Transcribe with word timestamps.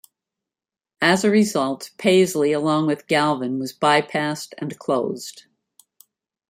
As 1.01 1.23
a 1.23 1.29
result, 1.29 1.91
Paisley, 1.99 2.51
along 2.53 2.87
with 2.87 3.05
Galvin, 3.05 3.59
was 3.59 3.71
bypassed 3.71 4.55
and 4.57 4.79
closed. 4.79 5.45